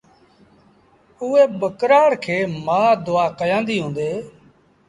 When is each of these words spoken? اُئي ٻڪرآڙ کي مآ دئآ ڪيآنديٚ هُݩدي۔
اُئي 1.21 1.43
ٻڪرآڙ 1.59 2.09
کي 2.23 2.37
مآ 2.65 2.81
دئآ 3.05 3.25
ڪيآنديٚ 3.39 3.81
هُݩدي۔ 3.83 4.11